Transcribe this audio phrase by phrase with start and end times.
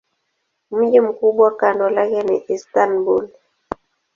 [0.71, 3.29] Mji mkubwa kando lake ni Istanbul.